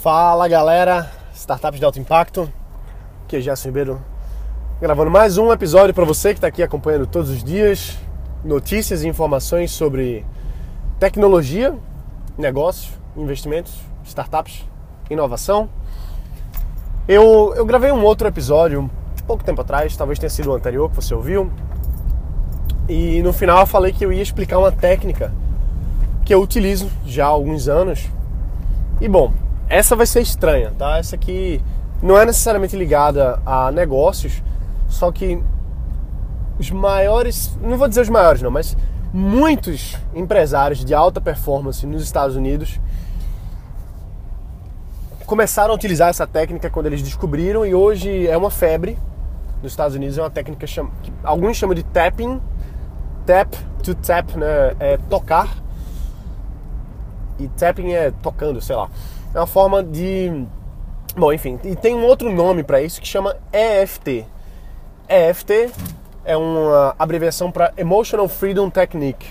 [0.00, 2.48] Fala galera, startups de alto impacto,
[3.24, 4.00] aqui é Gerson Ribeiro
[4.80, 7.98] gravando mais um episódio para você que está aqui acompanhando todos os dias
[8.44, 10.24] notícias e informações sobre
[11.00, 11.76] tecnologia,
[12.38, 13.74] negócios, investimentos,
[14.04, 14.64] startups,
[15.10, 15.68] inovação.
[17.08, 18.88] Eu, eu gravei um outro episódio
[19.26, 21.50] pouco tempo atrás, talvez tenha sido o anterior que você ouviu,
[22.88, 25.34] e no final eu falei que eu ia explicar uma técnica
[26.24, 28.08] que eu utilizo já há alguns anos.
[29.00, 29.32] E bom,
[29.68, 30.98] essa vai ser estranha, tá?
[30.98, 31.60] Essa aqui
[32.02, 34.42] não é necessariamente ligada a negócios,
[34.88, 35.42] só que
[36.58, 38.76] os maiores, não vou dizer os maiores não, mas
[39.12, 42.80] muitos empresários de alta performance nos Estados Unidos
[45.24, 48.98] começaram a utilizar essa técnica quando eles descobriram e hoje é uma febre
[49.62, 52.40] nos Estados Unidos, é uma técnica que alguns chamam de tapping,
[53.26, 54.74] tap to tap, né?
[54.78, 55.48] É tocar
[57.38, 58.88] e tapping é tocando, sei lá.
[59.34, 60.46] É uma forma de.
[61.16, 64.24] Bom, enfim, e tem um outro nome para isso que chama EFT.
[65.08, 65.70] EFT
[66.24, 69.26] é uma abreviação para Emotional Freedom Technique.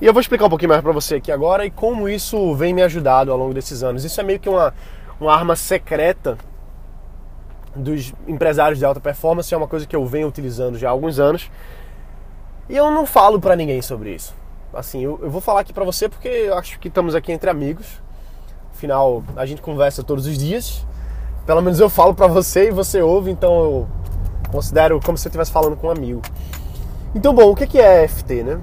[0.00, 2.74] E eu vou explicar um pouquinho mais para você aqui agora e como isso vem
[2.74, 4.04] me ajudado ao longo desses anos.
[4.04, 4.74] Isso é meio que uma,
[5.20, 6.36] uma arma secreta
[7.74, 11.18] dos empresários de alta performance, é uma coisa que eu venho utilizando já há alguns
[11.18, 11.50] anos.
[12.68, 14.34] E eu não falo para ninguém sobre isso.
[14.74, 17.48] Assim, eu, eu vou falar aqui para você porque eu acho que estamos aqui entre
[17.48, 18.00] amigos
[18.82, 20.84] Afinal, a gente conversa todos os dias.
[21.46, 23.88] Pelo menos eu falo para você e você ouve, então eu
[24.50, 26.20] considero como se eu estivesse falando com um amigo.
[27.14, 28.60] Então, bom, o que é EFT, né?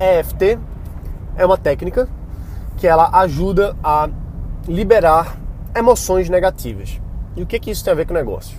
[0.00, 0.58] EFT
[1.36, 2.08] é uma técnica
[2.78, 4.08] que ela ajuda a
[4.66, 5.36] liberar
[5.76, 6.98] emoções negativas.
[7.36, 8.56] E o que que isso tem a ver com o negócio?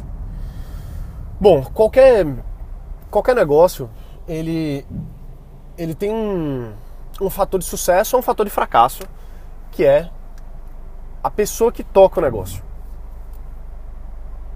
[1.41, 2.23] Bom, qualquer
[3.09, 3.89] qualquer negócio,
[4.27, 4.85] ele
[5.75, 6.71] ele tem um,
[7.19, 9.01] um fator de sucesso ou um fator de fracasso,
[9.71, 10.11] que é
[11.25, 12.63] a pessoa que toca o negócio.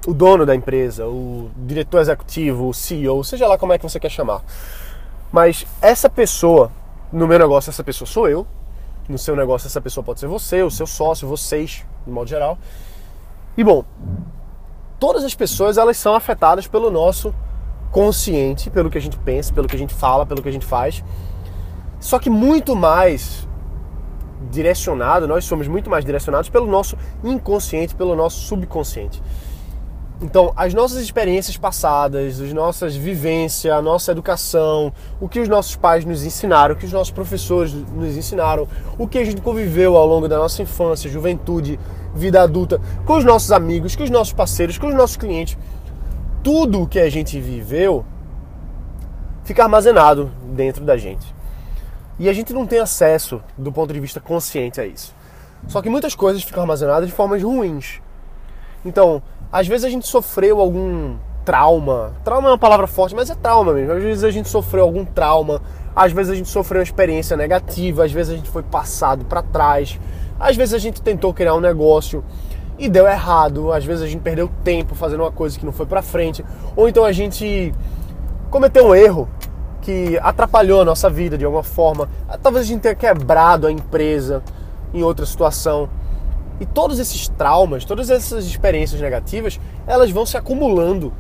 [0.06, 4.00] O dono da empresa, o diretor executivo, o CEO, seja lá como é que você
[4.00, 4.44] quer chamar.
[5.32, 6.72] Mas essa pessoa,
[7.12, 8.46] no meu negócio, essa pessoa sou eu.
[9.08, 12.56] No seu negócio, essa pessoa pode ser você, o seu sócio, vocês, de modo geral.
[13.58, 13.84] E bom,
[15.00, 17.34] todas as pessoas elas são afetadas pelo nosso
[17.92, 20.68] consciente, pelo que a gente pensa, pelo que a gente fala, pelo que a gente
[20.68, 21.04] faz.
[22.00, 23.49] Só que muito mais
[24.52, 29.22] direcionado, nós somos muito mais direcionados pelo nosso inconsciente, pelo nosso subconsciente.
[30.22, 35.78] Então, as nossas experiências passadas, as nossas vivências, a nossa educação, o que os nossos
[35.78, 38.68] pais nos ensinaram, o que os nossos professores nos ensinaram,
[38.98, 41.80] o que a gente conviveu ao longo da nossa infância, juventude,
[42.14, 45.58] vida adulta, com os nossos amigos, com os nossos parceiros, com os nossos clientes,
[46.44, 48.04] tudo o que a gente viveu
[49.46, 51.39] fica armazenado dentro da gente.
[52.20, 55.16] E a gente não tem acesso do ponto de vista consciente a isso.
[55.68, 58.02] Só que muitas coisas ficam armazenadas de formas ruins.
[58.84, 61.16] Então, às vezes a gente sofreu algum
[61.46, 62.14] trauma.
[62.24, 63.94] Trauma é uma palavra forte, mas é trauma mesmo.
[63.94, 65.62] Às vezes a gente sofreu algum trauma,
[65.96, 69.42] às vezes a gente sofreu uma experiência negativa, às vezes a gente foi passado para
[69.42, 70.00] trás,
[70.40, 72.24] às vezes a gente tentou criar um negócio
[72.78, 75.86] e deu errado, às vezes a gente perdeu tempo fazendo uma coisa que não foi
[75.86, 77.74] para frente, ou então a gente
[78.50, 79.28] cometeu um erro
[79.90, 82.08] que atrapalhou a nossa vida de alguma forma.
[82.44, 84.44] Talvez a gente tenha quebrado a empresa
[84.94, 85.90] em outra situação.
[86.60, 91.12] E todos esses traumas, todas essas experiências negativas, elas vão se acumulando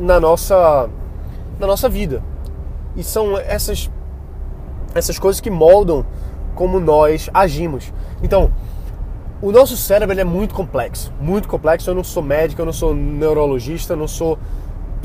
[0.00, 0.88] na nossa
[1.60, 2.22] na nossa vida.
[2.96, 3.90] E são essas
[4.94, 6.06] essas coisas que moldam
[6.54, 7.92] como nós agimos.
[8.22, 8.50] Então,
[9.42, 11.90] o nosso cérebro é muito complexo, muito complexo.
[11.90, 14.38] Eu não sou médico, eu não sou neurologista, eu não sou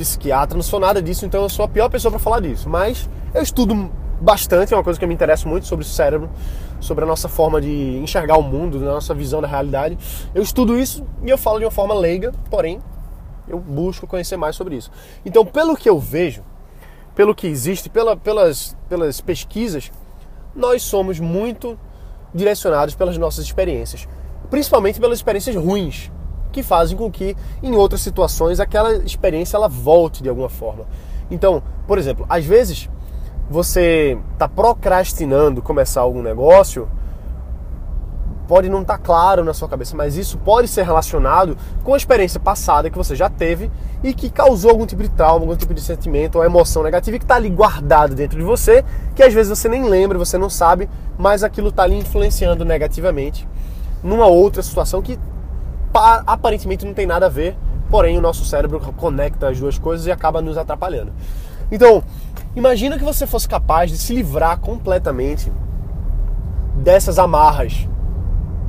[0.00, 2.68] psiquiatra, não sou nada disso, então eu sou a pior pessoa para falar disso.
[2.68, 3.90] Mas eu estudo
[4.20, 6.30] bastante, é uma coisa que me interessa muito sobre o cérebro,
[6.80, 9.98] sobre a nossa forma de enxergar o mundo, a nossa visão da realidade.
[10.34, 12.80] Eu estudo isso e eu falo de uma forma leiga, porém
[13.46, 14.90] eu busco conhecer mais sobre isso.
[15.24, 16.42] Então, pelo que eu vejo,
[17.14, 19.92] pelo que existe, pela, pelas, pelas pesquisas,
[20.54, 21.78] nós somos muito
[22.34, 24.08] direcionados pelas nossas experiências,
[24.48, 26.10] principalmente pelas experiências ruins
[26.50, 30.84] que fazem com que em outras situações aquela experiência ela volte de alguma forma.
[31.30, 32.88] Então, por exemplo, às vezes
[33.48, 36.88] você está procrastinando começar algum negócio,
[38.50, 41.96] pode não estar tá claro na sua cabeça, mas isso pode ser relacionado com a
[41.96, 43.70] experiência passada que você já teve
[44.02, 47.24] e que causou algum tipo de trauma, algum tipo de sentimento ou emoção negativa que
[47.24, 50.90] está ali guardado dentro de você, que às vezes você nem lembra, você não sabe,
[51.16, 53.46] mas aquilo está ali influenciando negativamente
[54.02, 55.18] numa outra situação que
[55.92, 57.56] aparentemente não tem nada a ver,
[57.90, 61.12] porém o nosso cérebro conecta as duas coisas e acaba nos atrapalhando.
[61.70, 62.02] Então,
[62.54, 65.52] imagina que você fosse capaz de se livrar completamente
[66.76, 67.88] dessas amarras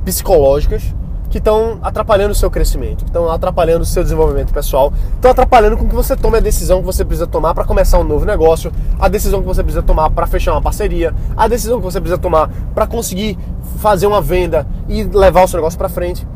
[0.04, 0.94] psicológicas
[1.32, 5.78] que estão atrapalhando o seu crescimento, que estão atrapalhando o seu desenvolvimento pessoal, estão atrapalhando
[5.78, 8.70] com que você tome a decisão que você precisa tomar para começar um novo negócio,
[9.00, 12.20] a decisão que você precisa tomar para fechar uma parceria, a decisão que você precisa
[12.20, 13.38] tomar para conseguir
[13.78, 16.26] fazer uma venda e levar o seu negócio para frente.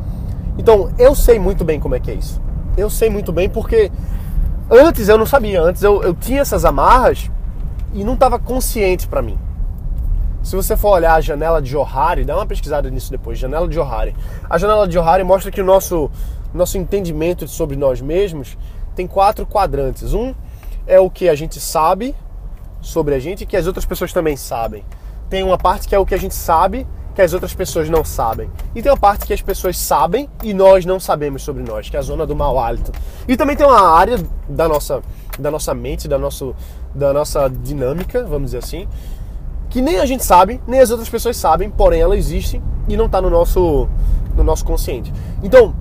[0.57, 2.41] Então, eu sei muito bem como é que é isso.
[2.75, 3.91] Eu sei muito bem porque
[4.69, 7.29] antes eu não sabia, antes eu, eu tinha essas amarras
[7.93, 9.37] e não estava consciente para mim.
[10.43, 13.75] Se você for olhar a janela de Johari, dá uma pesquisada nisso depois, janela de
[13.75, 14.15] Johari.
[14.49, 16.09] A janela de Johari mostra que o nosso,
[16.53, 18.57] nosso entendimento sobre nós mesmos
[18.95, 20.13] tem quatro quadrantes.
[20.13, 20.33] Um
[20.85, 22.15] é o que a gente sabe
[22.81, 24.85] sobre a gente e que as outras pessoas também sabem.
[25.29, 26.87] Tem uma parte que é o que a gente sabe
[27.17, 28.47] que as outras pessoas não sabem.
[28.75, 31.95] E tem uma parte que as pessoas sabem e nós não sabemos sobre nós, que
[31.95, 32.91] é a zona do mau hálito.
[33.27, 35.01] E também tem uma área da nossa,
[35.39, 36.55] da nossa mente, da, nosso,
[36.93, 38.87] da nossa dinâmica, vamos dizer assim,
[39.67, 43.07] que nem a gente sabe, nem as outras pessoas sabem, porém ela existe e não
[43.07, 43.89] está no nosso,
[44.35, 45.11] no nosso consciente.
[45.41, 45.73] Então,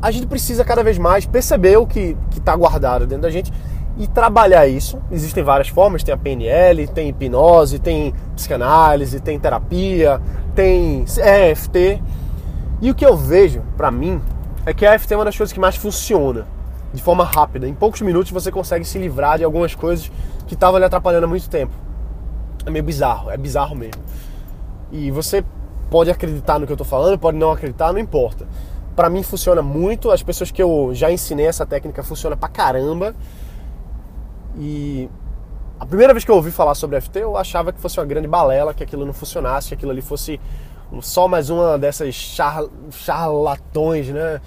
[0.00, 3.52] a gente precisa cada vez mais perceber o que está guardado dentro da gente
[3.96, 4.98] e trabalhar isso.
[5.10, 10.20] Existem várias formas, tem a PNL, tem hipnose, tem psicanálise, tem terapia,
[10.54, 12.02] tem EFT.
[12.80, 14.20] E o que eu vejo, para mim,
[14.66, 16.46] é que a EFT é uma das coisas que mais funciona
[16.92, 17.68] de forma rápida.
[17.68, 20.10] Em poucos minutos você consegue se livrar de algumas coisas
[20.46, 21.84] que estavam lhe atrapalhando há muito tempo
[22.66, 24.02] é meio bizarro, é bizarro mesmo.
[24.90, 25.44] E você
[25.90, 28.46] pode acreditar no que eu tô falando, pode não acreditar, não importa.
[28.96, 33.14] Para mim funciona muito, as pessoas que eu já ensinei essa técnica funciona pra caramba.
[34.56, 35.08] E
[35.78, 38.28] a primeira vez que eu ouvi falar sobre FT, eu achava que fosse uma grande
[38.28, 40.40] balela, que aquilo não funcionasse, que aquilo ali fosse
[41.00, 44.40] só mais uma dessas char, charlatões, né?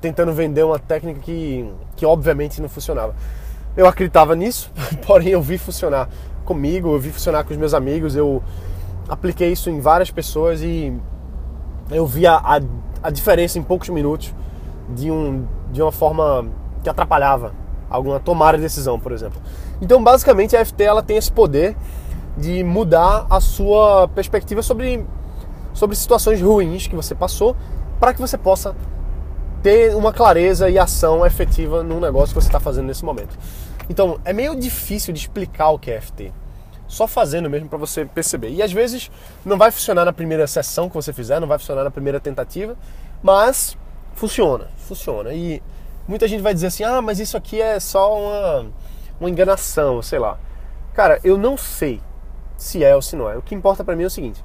[0.00, 3.14] Tentando vender uma técnica que, que obviamente não funcionava.
[3.76, 4.70] Eu acreditava nisso,
[5.06, 6.08] porém eu vi funcionar
[6.44, 8.42] comigo, eu vi funcionar com os meus amigos, eu
[9.08, 10.92] apliquei isso em várias pessoas e
[11.90, 12.60] eu vi a, a,
[13.02, 14.34] a diferença em poucos minutos
[14.88, 16.46] de, um, de uma forma
[16.82, 17.61] que atrapalhava
[17.92, 19.40] alguma tomada de decisão, por exemplo.
[19.80, 21.76] Então, basicamente, a FT ela tem esse poder
[22.36, 25.04] de mudar a sua perspectiva sobre,
[25.74, 27.56] sobre situações ruins que você passou
[28.00, 28.74] para que você possa
[29.62, 33.38] ter uma clareza e ação efetiva no negócio que você está fazendo nesse momento.
[33.88, 36.32] Então, é meio difícil de explicar o que é FT.
[36.88, 38.50] Só fazendo mesmo para você perceber.
[38.50, 39.10] E às vezes
[39.44, 42.76] não vai funcionar na primeira sessão que você fizer, não vai funcionar na primeira tentativa,
[43.22, 43.78] mas
[44.14, 45.32] funciona, funciona.
[45.32, 45.62] E
[46.06, 48.66] muita gente vai dizer assim: "Ah, mas isso aqui é só uma
[49.20, 50.38] uma enganação, sei lá".
[50.94, 52.00] Cara, eu não sei
[52.56, 53.36] se é ou se não é.
[53.36, 54.42] O que importa para mim é o seguinte: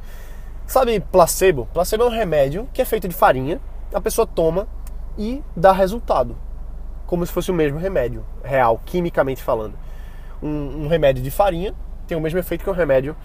[0.65, 1.67] Sabe placebo?
[1.73, 3.61] Placebo é um remédio que é feito de farinha,
[3.93, 4.67] a pessoa toma
[5.17, 6.35] e dá resultado
[7.07, 9.73] como se fosse o mesmo remédio real, quimicamente falando.
[10.43, 11.73] Um, um remédio de farinha
[12.05, 13.15] tem o mesmo efeito que um remédio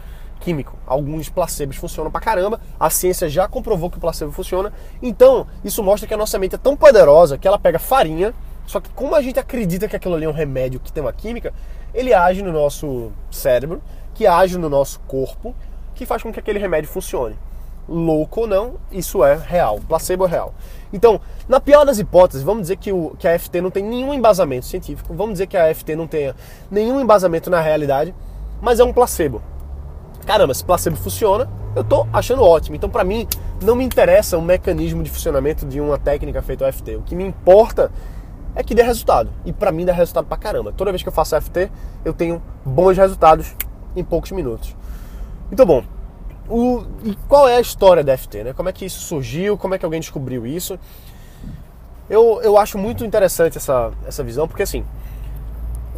[0.42, 0.76] químico.
[0.86, 4.72] Alguns placebos funcionam pra caramba, a ciência já comprovou que o placebo funciona.
[5.00, 8.34] Então, isso mostra que a nossa mente é tão poderosa que ela pega farinha,
[8.66, 11.12] só que como a gente acredita que aquilo ali é um remédio que tem uma
[11.12, 11.52] química,
[11.94, 13.80] ele age no nosso cérebro,
[14.14, 15.54] que age no nosso corpo,
[15.94, 17.36] que faz com que aquele remédio funcione
[17.88, 20.54] louco ou não, isso é real, placebo é real.
[20.92, 24.14] Então, na pior das hipóteses, vamos dizer que, o, que a FT não tem nenhum
[24.14, 26.34] embasamento científico, vamos dizer que a FT não tenha
[26.70, 28.14] nenhum embasamento na realidade,
[28.60, 29.42] mas é um placebo.
[30.26, 32.76] Caramba, se placebo funciona, eu tô achando ótimo.
[32.76, 33.26] Então, para mim,
[33.62, 36.96] não me interessa o mecanismo de funcionamento de uma técnica feita FT.
[36.96, 37.90] O que me importa
[38.54, 39.30] é que dê resultado.
[39.44, 40.72] E para mim dá resultado pra caramba.
[40.72, 41.70] Toda vez que eu faço FT,
[42.04, 43.54] eu tenho bons resultados
[43.96, 44.76] em poucos minutos.
[45.50, 45.84] Então, bom,
[46.48, 48.44] o, e qual é a história da FT?
[48.44, 48.52] Né?
[48.52, 49.56] Como é que isso surgiu?
[49.56, 50.78] Como é que alguém descobriu isso?
[52.10, 54.84] Eu, eu acho muito interessante essa, essa visão, porque assim,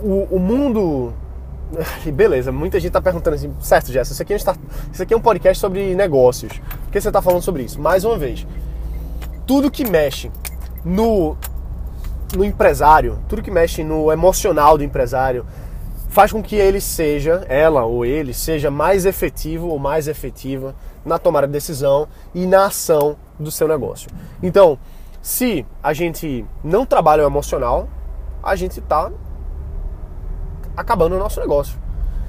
[0.03, 1.13] o, o mundo.
[2.07, 4.39] E beleza, muita gente está perguntando assim, certo, Jess, isso aqui, é um
[4.93, 6.53] isso aqui é um podcast sobre negócios.
[6.59, 7.81] Por que você está falando sobre isso?
[7.81, 8.47] Mais uma vez,
[9.47, 10.31] tudo que mexe
[10.85, 11.37] no,
[12.37, 15.45] no empresário, tudo que mexe no emocional do empresário,
[16.09, 21.19] faz com que ele seja, ela ou ele, seja mais efetivo ou mais efetiva na
[21.19, 24.09] tomada de decisão e na ação do seu negócio.
[24.41, 24.79] Então,
[25.21, 27.89] se a gente não trabalha o emocional,
[28.43, 29.11] a gente está
[30.77, 31.77] acabando o nosso negócio.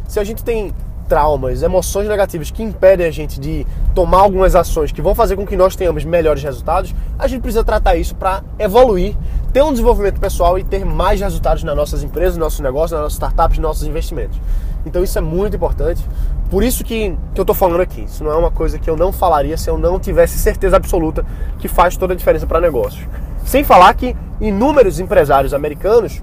[0.08, 0.74] Se a gente tem
[1.08, 5.46] traumas, emoções negativas que impedem a gente de tomar algumas ações que vão fazer com
[5.46, 9.16] que nós tenhamos melhores resultados, a gente precisa tratar isso para evoluir,
[9.54, 13.02] ter um desenvolvimento pessoal e ter mais resultados nas nossas empresas, nos nossos negócios, nas
[13.02, 14.40] nossas startups, nos nossos investimentos.
[14.86, 16.04] Então isso é muito importante.
[16.50, 18.04] Por isso que, que eu estou falando aqui.
[18.04, 21.26] Isso não é uma coisa que eu não falaria se eu não tivesse certeza absoluta
[21.60, 23.04] que faz toda a diferença para negócios.
[23.46, 26.22] Sem falar que inúmeros empresários americanos,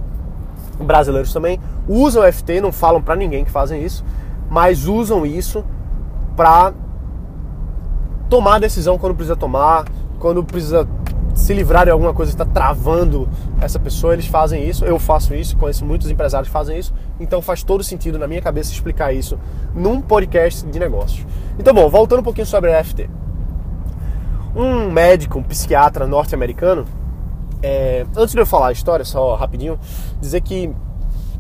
[0.79, 4.05] brasileiros também, usam FT, não falam para ninguém que fazem isso,
[4.50, 5.64] mas usam isso
[6.37, 6.73] para
[8.29, 9.85] tomar decisão quando precisa tomar,
[10.19, 10.88] quando precisa
[11.35, 13.29] se livrar de alguma coisa que está travando
[13.61, 14.85] essa pessoa, eles fazem isso.
[14.85, 16.93] Eu faço isso, conheço muitos empresários que fazem isso.
[17.19, 19.38] Então faz todo sentido na minha cabeça explicar isso
[19.75, 21.26] num podcast de negócios.
[21.59, 23.09] Então, bom, voltando um pouquinho sobre a EFT.
[24.55, 26.85] Um médico, um psiquiatra norte-americano,
[27.62, 29.78] é, antes de eu falar a história, só rapidinho,
[30.21, 30.71] dizer que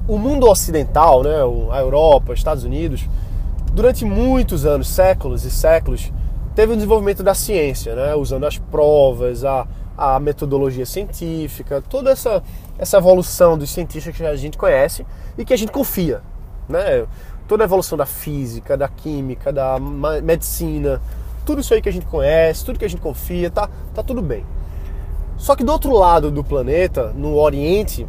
[0.06, 1.36] o mundo ocidental, né,
[1.70, 3.08] a Europa, os Estados Unidos,
[3.72, 6.12] durante muitos anos, séculos e séculos,
[6.54, 12.42] teve o desenvolvimento da ciência, né, usando as provas, a, a metodologia científica, toda essa,
[12.78, 16.20] essa evolução dos cientistas que a gente conhece e que a gente confia.
[16.68, 17.06] Né?
[17.48, 19.78] Toda a evolução da física, da química, da
[20.22, 21.00] medicina,
[21.44, 24.22] tudo isso aí que a gente conhece, tudo que a gente confia, tá, tá tudo
[24.22, 24.44] bem.
[25.42, 28.06] Só que do outro lado do planeta, no Oriente,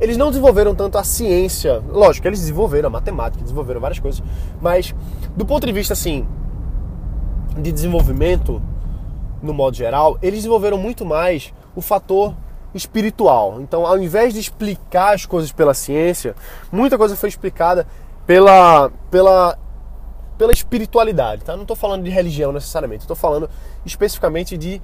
[0.00, 1.82] eles não desenvolveram tanto a ciência.
[1.88, 4.22] Lógico, eles desenvolveram a matemática, desenvolveram várias coisas,
[4.60, 4.94] mas
[5.36, 6.24] do ponto de vista assim
[7.58, 8.62] de desenvolvimento,
[9.42, 12.32] no modo geral, eles desenvolveram muito mais o fator
[12.72, 13.60] espiritual.
[13.60, 16.36] Então, ao invés de explicar as coisas pela ciência,
[16.70, 17.88] muita coisa foi explicada
[18.24, 19.58] pela, pela,
[20.38, 21.42] pela espiritualidade.
[21.42, 21.56] Tá?
[21.56, 23.50] Não estou falando de religião necessariamente, estou falando
[23.84, 24.80] especificamente de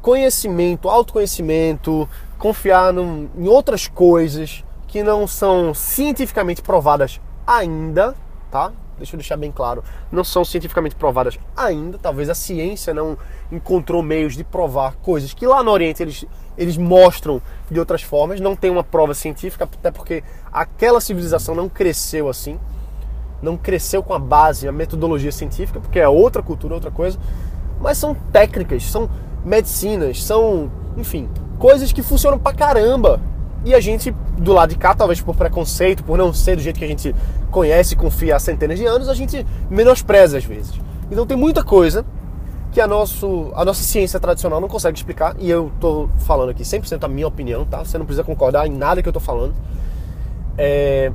[0.00, 8.14] conhecimento, autoconhecimento, confiar em outras coisas que não são cientificamente provadas ainda,
[8.50, 8.72] tá?
[8.98, 11.98] deixa eu deixar bem claro, não são cientificamente provadas ainda.
[11.98, 13.16] Talvez a ciência não
[13.50, 16.24] encontrou meios de provar coisas que lá no Oriente eles,
[16.56, 17.40] eles mostram
[17.70, 18.40] de outras formas.
[18.40, 22.58] Não tem uma prova científica, até porque aquela civilização não cresceu assim.
[23.40, 27.18] Não cresceu com a base, a metodologia científica, porque é outra cultura, outra coisa.
[27.80, 29.08] Mas são técnicas, são
[29.44, 31.28] medicinas, são, enfim,
[31.58, 33.20] coisas que funcionam pra caramba
[33.64, 36.78] e a gente, do lado de cá, talvez por preconceito, por não ser do jeito
[36.78, 37.14] que a gente
[37.50, 40.72] conhece e confia há centenas de anos, a gente menospreza às vezes.
[41.10, 42.04] Então tem muita coisa
[42.70, 46.62] que a, nosso, a nossa ciência tradicional não consegue explicar, e eu estou falando aqui
[46.62, 47.78] 100% a minha opinião, tá?
[47.78, 49.54] Você não precisa concordar em nada que eu estou falando.
[50.56, 51.10] É...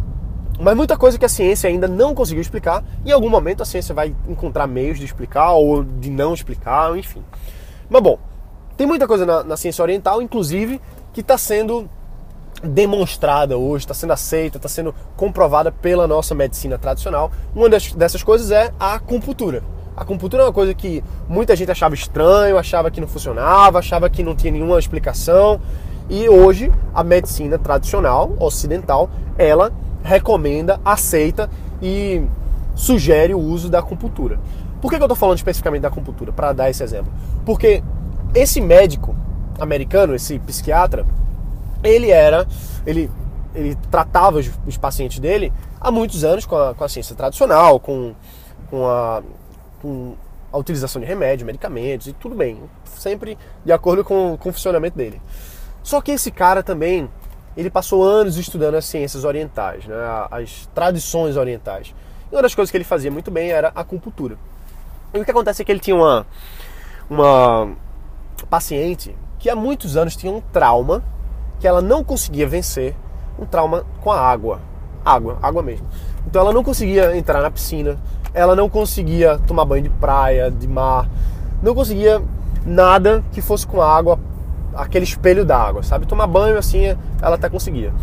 [0.59, 3.93] Mas muita coisa que a ciência ainda não conseguiu explicar, em algum momento a ciência
[3.93, 7.23] vai encontrar meios de explicar ou de não explicar, enfim.
[7.89, 8.17] Mas bom,
[8.77, 11.89] tem muita coisa na, na ciência oriental, inclusive, que está sendo
[12.63, 17.31] demonstrada hoje, está sendo aceita, está sendo comprovada pela nossa medicina tradicional.
[17.53, 19.63] Uma dessas coisas é a acupuntura.
[19.95, 24.09] A acupuntura é uma coisa que muita gente achava estranho, achava que não funcionava, achava
[24.09, 25.61] que não tinha nenhuma explicação.
[26.09, 29.71] E hoje a medicina tradicional, ocidental, ela
[30.03, 31.49] recomenda, aceita
[31.81, 32.23] e
[32.75, 34.39] sugere o uso da acupuntura.
[34.83, 36.33] Por que, eu estou falando especificamente da acupuntura?
[36.33, 37.09] Para dar esse exemplo.
[37.45, 37.81] Porque
[38.35, 39.15] esse médico
[39.57, 41.05] americano, esse psiquiatra,
[41.81, 42.45] ele era,
[42.85, 43.09] ele,
[43.55, 47.79] ele tratava os, os pacientes dele há muitos anos com a, com a ciência tradicional,
[47.79, 48.13] com,
[48.69, 49.23] com, a,
[49.81, 50.15] com
[50.51, 54.97] a utilização de remédios, medicamentos e tudo bem, sempre de acordo com, com o funcionamento
[54.97, 55.21] dele.
[55.81, 57.09] Só que esse cara também,
[57.55, 59.95] ele passou anos estudando as ciências orientais, né,
[60.29, 61.95] as tradições orientais.
[62.29, 64.37] E uma das coisas que ele fazia muito bem era a acupuntura.
[65.13, 66.25] E o que acontece é que ele tinha uma,
[67.07, 67.69] uma
[68.49, 71.03] paciente que há muitos anos tinha um trauma
[71.59, 72.95] que ela não conseguia vencer
[73.37, 74.59] um trauma com a água.
[75.05, 75.85] Água, água mesmo.
[76.25, 77.97] Então ela não conseguia entrar na piscina,
[78.33, 81.07] ela não conseguia tomar banho de praia, de mar,
[81.61, 82.21] não conseguia
[82.65, 84.17] nada que fosse com água,
[84.73, 86.07] aquele espelho da água, sabe?
[86.07, 86.85] Tomar banho assim,
[87.21, 87.93] ela até conseguia.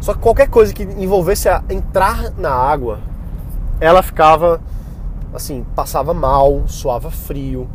[0.00, 2.98] Só que qualquer coisa que envolvesse a entrar na água,
[3.80, 4.60] ela ficava
[5.34, 7.68] assim, passava mal, suava frio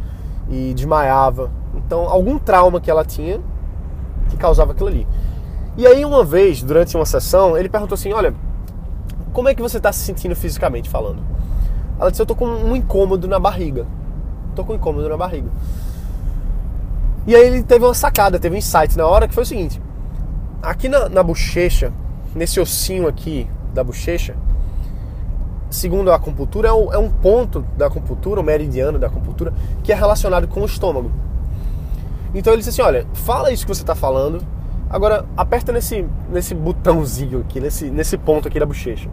[0.49, 1.51] e desmaiava.
[1.75, 3.39] Então, algum trauma que ela tinha
[4.29, 5.07] que causava aquilo ali.
[5.77, 8.33] E aí, uma vez, durante uma sessão, ele perguntou assim: Olha,
[9.33, 11.21] como é que você está se sentindo fisicamente falando?
[11.99, 13.85] Ela disse: Eu tô com um incômodo na barriga.
[14.55, 15.49] Tô com um incômodo na barriga.
[17.27, 19.81] E aí ele teve uma sacada, teve um insight na hora que foi o seguinte:
[20.61, 21.93] aqui na, na bochecha,
[22.33, 24.35] nesse ossinho aqui da bochecha,
[25.69, 29.91] segundo a acupuntura, é um, é um ponto da acupuntura, o meridiano da acupuntura, que
[29.91, 31.11] é relacionado com o estômago.
[32.33, 34.43] Então ele disse assim: olha, fala isso que você está falando,
[34.89, 39.09] agora aperta nesse, nesse botãozinho aqui, nesse, nesse ponto aqui da bochecha.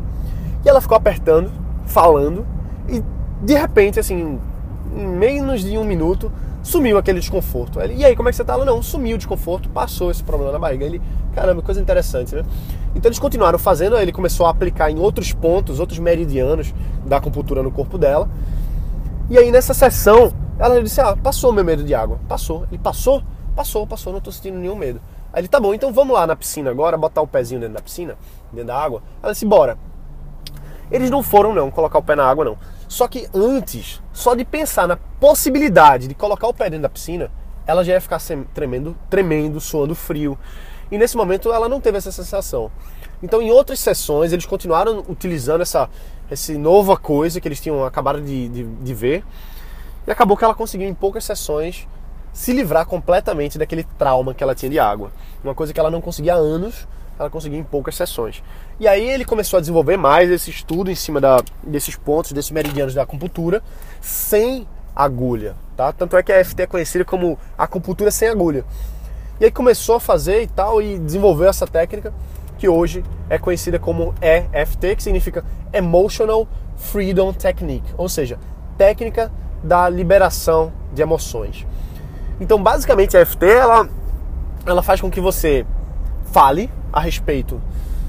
[0.64, 1.50] E ela ficou apertando,
[1.84, 2.46] falando,
[2.88, 3.02] e
[3.42, 4.38] de repente, assim,
[4.94, 6.32] em menos de um minuto,
[6.62, 7.80] sumiu aquele desconforto.
[7.80, 8.54] Ele, e aí, como é que você tá?
[8.54, 10.84] Ela, não, sumiu o desconforto, passou esse problema na barriga.
[10.84, 11.00] Ele,
[11.34, 12.42] caramba, coisa interessante, né?
[12.96, 16.74] Então eles continuaram fazendo, ele começou a aplicar em outros pontos, outros meridianos
[17.04, 18.26] da acupuntura no corpo dela.
[19.28, 22.18] E aí nessa sessão, ela disse: Ah, passou meu medo de água.
[22.26, 22.66] Passou.
[22.70, 23.22] Ele passou?
[23.54, 25.00] Passou, passou, não tô sentindo nenhum medo.
[25.30, 27.82] Aí ele, tá bom, então vamos lá na piscina agora, botar o pezinho dentro da
[27.82, 28.16] piscina,
[28.50, 29.02] dentro da água.
[29.22, 29.76] Ela disse, bora.
[30.90, 32.56] Eles não foram não, colocar o pé na água não.
[32.88, 37.30] Só que antes, só de pensar na possibilidade de colocar o pé dentro da piscina,
[37.66, 38.20] ela já ia ficar
[38.54, 40.38] tremendo, tremendo, suando frio.
[40.90, 42.70] E nesse momento ela não teve essa sensação.
[43.22, 45.88] Então em outras sessões eles continuaram utilizando essa,
[46.30, 49.24] essa nova coisa que eles tinham acabado de, de, de ver.
[50.06, 51.88] E acabou que ela conseguiu em poucas sessões
[52.32, 55.10] se livrar completamente daquele trauma que ela tinha de água.
[55.42, 56.86] Uma coisa que ela não conseguia há anos,
[57.18, 58.42] ela conseguiu em poucas sessões.
[58.78, 62.50] E aí ele começou a desenvolver mais esse estudo em cima da, desses pontos, desses
[62.50, 63.62] meridianos da acupuntura,
[64.02, 65.92] sem agulha, tá?
[65.92, 68.64] Tanto é que a FT é conhecida como acupuntura sem agulha.
[69.38, 72.12] E aí começou a fazer e tal e desenvolveu essa técnica
[72.56, 78.38] que hoje é conhecida como EFT, que significa Emotional Freedom Technique, ou seja,
[78.78, 79.30] técnica
[79.62, 81.66] da liberação de emoções.
[82.40, 83.88] Então, basicamente, a EFT ela,
[84.64, 85.66] ela faz com que você
[86.32, 87.60] fale a respeito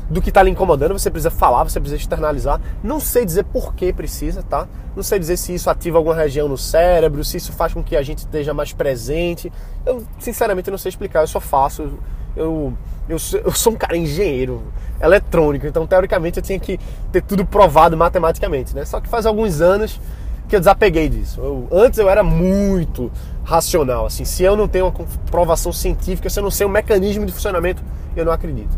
[0.10, 2.62] do que está lhe incomodando, você precisa falar, você precisa externalizar.
[2.84, 4.68] Não sei dizer por que precisa, tá?
[4.96, 7.96] Não sei dizer se isso ativa alguma região no cérebro, se isso faz com que
[7.96, 9.52] a gente esteja mais presente.
[9.86, 12.00] Eu, sinceramente, não sei explicar, eu só faço.
[12.36, 12.74] Eu,
[13.10, 14.64] eu, eu sou um cara engenheiro
[15.02, 16.80] eletrônico, então teoricamente eu tinha que
[17.12, 18.86] ter tudo provado matematicamente, né?
[18.86, 20.00] Só que faz alguns anos
[20.48, 21.42] que eu desapeguei disso.
[21.42, 23.12] Eu, antes eu era muito
[23.44, 27.26] racional, assim, se eu não tenho uma comprovação científica, se eu não sei o mecanismo
[27.26, 27.82] de funcionamento,
[28.16, 28.76] eu não acredito.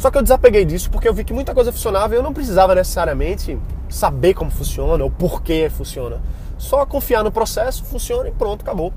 [0.00, 2.32] Só que eu desapeguei disso porque eu vi que muita coisa funcionava e eu não
[2.32, 6.22] precisava necessariamente saber como funciona ou por que funciona.
[6.56, 8.94] Só confiar no processo, funciona e pronto, acabou.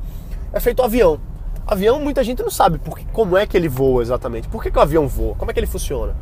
[0.54, 1.20] É feito o avião.
[1.68, 4.48] Avião, muita gente não sabe porque, como é que ele voa exatamente.
[4.48, 5.36] Por que, que o avião voa?
[5.36, 6.16] Como é que ele funciona?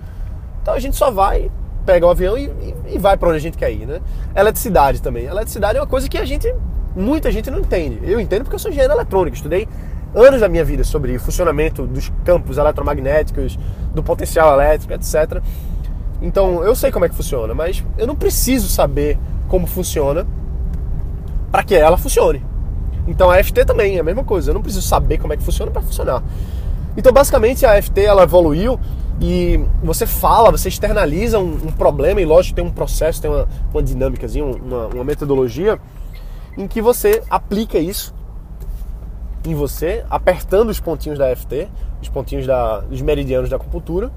[0.64, 1.52] Então a gente só vai,
[1.86, 4.02] pega o avião e, e, e vai para onde a gente quer ir, né?
[4.36, 5.26] Eletricidade também.
[5.26, 6.52] Eletricidade é uma coisa que a gente,
[6.96, 8.00] muita gente não entende.
[8.02, 9.68] Eu entendo porque eu sou engenheiro eletrônico, estudei
[10.14, 13.58] anos da minha vida sobre o funcionamento dos campos eletromagnéticos,
[13.94, 15.42] do potencial elétrico, etc.
[16.22, 20.26] Então eu sei como é que funciona, mas eu não preciso saber como funciona
[21.52, 22.44] para que ela funcione.
[23.08, 25.44] Então a FT também é a mesma coisa, eu não preciso saber como é que
[25.44, 26.24] funciona para funcionar.
[26.96, 28.80] Então basicamente a FT ela evoluiu
[29.20, 33.48] e você fala, você externaliza um, um, problema, e lógico tem um processo, tem uma,
[33.72, 35.80] uma dinâmica, uma, uma metodologia
[36.58, 38.14] em que você aplica isso
[39.46, 41.68] em você, apertando os pontinhos da FT,
[42.02, 44.12] os pontinhos da, dos meridianos da acupuntura.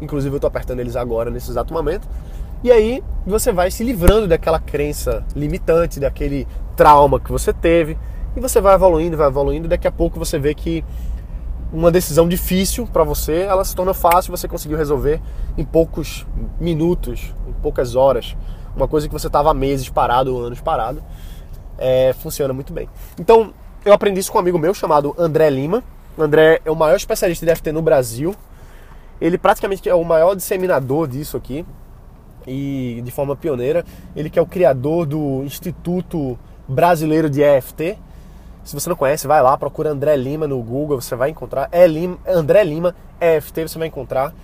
[0.00, 2.08] Inclusive eu estou apertando eles agora nesse exato momento.
[2.62, 7.98] E aí você vai se livrando daquela crença limitante, daquele trauma que você teve.
[8.36, 9.66] E você vai evoluindo, vai evoluindo.
[9.66, 10.84] E daqui a pouco você vê que
[11.72, 15.20] uma decisão difícil para você, ela se torna fácil, você conseguiu resolver
[15.56, 16.26] em poucos
[16.58, 18.36] minutos, em poucas horas.
[18.74, 21.02] Uma coisa que você estava meses parado, anos parado,
[21.78, 22.88] é, funciona muito bem.
[23.18, 23.52] Então,
[23.84, 25.82] eu aprendi isso com um amigo meu chamado André Lima.
[26.16, 28.34] O André é o maior especialista de FT no Brasil.
[29.20, 31.64] Ele praticamente é o maior disseminador disso aqui
[32.46, 33.84] e de forma pioneira.
[34.14, 36.38] Ele que é o criador do Instituto
[36.68, 37.98] Brasileiro de EFT,
[38.64, 41.68] se você não conhece, vai lá, procura André Lima no Google, você vai encontrar.
[41.72, 44.34] É Lima, André Lima, EFT, você vai encontrar.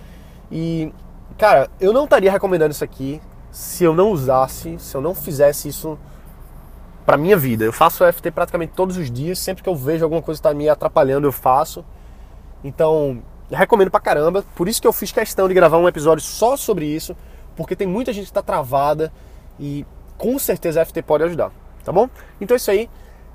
[0.51, 0.91] E,
[1.37, 3.21] cara, eu não estaria recomendando isso aqui
[3.51, 5.97] se eu não usasse, se eu não fizesse isso
[7.07, 7.63] para minha vida.
[7.63, 10.53] Eu faço EFT praticamente todos os dias, sempre que eu vejo alguma coisa que tá
[10.53, 11.85] me atrapalhando, eu faço.
[12.61, 14.43] Então, recomendo pra caramba.
[14.57, 17.15] Por isso que eu fiz questão de gravar um episódio só sobre isso,
[17.55, 19.09] porque tem muita gente que tá travada
[19.57, 19.85] e
[20.17, 21.49] com certeza a EFT pode ajudar,
[21.81, 22.09] tá bom?
[22.41, 22.89] Então é isso aí.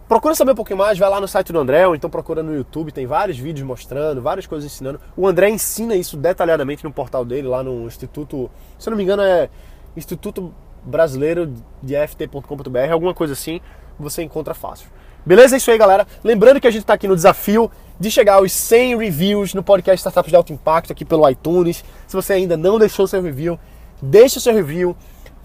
[0.07, 2.55] Procura saber um pouquinho mais, vai lá no site do André, ou então procura no
[2.55, 5.01] YouTube, tem vários vídeos mostrando, várias coisas ensinando.
[5.17, 9.03] O André ensina isso detalhadamente no portal dele, lá no Instituto, se eu não me
[9.03, 9.49] engano é
[9.97, 10.53] Instituto
[10.85, 13.61] Brasileiro de FT.com.br, alguma coisa assim,
[13.99, 14.89] você encontra fácil.
[15.25, 15.55] Beleza?
[15.55, 16.07] É isso aí, galera.
[16.25, 19.99] Lembrando que a gente está aqui no desafio de chegar aos 100 reviews no podcast
[19.99, 21.85] Startups de Alto Impacto aqui pelo iTunes.
[22.09, 23.59] Se você ainda não deixou seu review,
[24.01, 24.97] deixa seu review.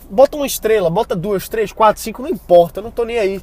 [0.09, 3.41] Bota uma estrela, bota duas, três, quatro, cinco, não importa, não tô nem aí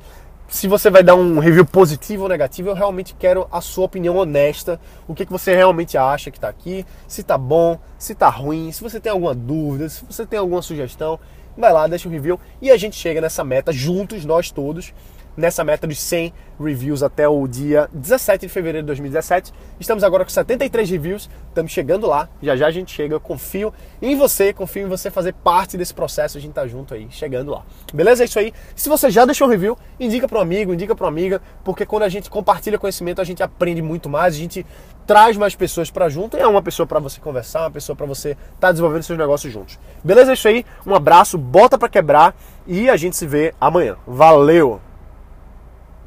[0.48, 4.16] se você vai dar um review positivo ou negativo, eu realmente quero a sua opinião
[4.16, 4.80] honesta.
[5.08, 8.70] O que, que você realmente acha que está aqui, se está bom, se está ruim,
[8.70, 11.18] se você tem alguma dúvida, se você tem alguma sugestão,
[11.56, 14.92] vai lá, deixa um review e a gente chega nessa meta juntos, nós todos,
[15.36, 19.52] nessa meta dos 100 reviews até o dia 17 de fevereiro de 2017.
[19.80, 23.14] Estamos agora com 73 reviews, estamos chegando lá, já já a gente chega.
[23.14, 26.94] Eu confio em você, confio em você fazer parte desse processo, a gente tá junto
[26.94, 27.64] aí, chegando lá.
[27.92, 28.22] Beleza?
[28.22, 28.52] É isso aí.
[28.74, 31.84] Se você já deixou um review, indica para um amigo, indica para uma amiga, porque
[31.84, 34.64] quando a gente compartilha conhecimento, a gente aprende muito mais, a gente
[35.06, 38.06] traz mais pessoas para junto e é uma pessoa para você conversar, uma pessoa para
[38.06, 39.78] você estar tá desenvolvendo seus negócios juntos.
[40.02, 40.32] Beleza?
[40.32, 40.64] É isso aí.
[40.86, 42.34] Um abraço, bota para quebrar
[42.66, 43.96] e a gente se vê amanhã.
[44.06, 44.93] Valeu!